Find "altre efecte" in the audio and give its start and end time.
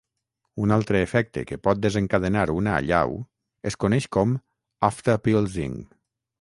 0.77-1.43